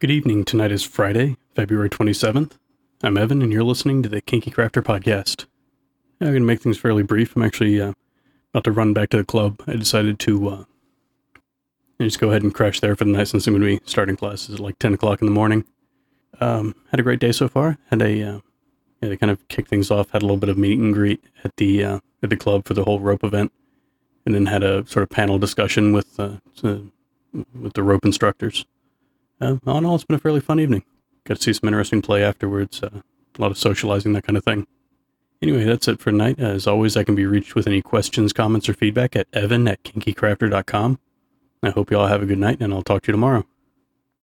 [0.00, 0.46] Good evening.
[0.46, 2.52] Tonight is Friday, February 27th.
[3.02, 5.44] I'm Evan, and you're listening to the Kinky Crafter Podcast.
[6.22, 7.36] I'm going to make things fairly brief.
[7.36, 7.92] I'm actually uh,
[8.54, 9.60] about to run back to the club.
[9.66, 10.64] I decided to uh,
[12.00, 14.16] just go ahead and crash there for the night since I'm going to be starting
[14.16, 15.66] classes at like 10 o'clock in the morning.
[16.40, 17.76] Um, had a great day so far.
[17.90, 18.40] Had a uh,
[19.02, 21.54] yeah, kind of kick things off, had a little bit of meet and greet at
[21.58, 23.52] the uh, at the club for the whole rope event,
[24.24, 28.64] and then had a sort of panel discussion with uh, with the rope instructors.
[29.40, 30.84] Uh, all in all, it's been a fairly fun evening.
[31.24, 32.82] Got to see some interesting play afterwards.
[32.82, 33.00] Uh,
[33.38, 34.66] a lot of socializing, that kind of thing.
[35.42, 36.38] Anyway, that's it for tonight.
[36.38, 39.82] As always, I can be reached with any questions, comments, or feedback at evan at
[39.84, 40.98] kinkycrafter.com.
[41.62, 43.46] I hope you all have a good night, and I'll talk to you tomorrow.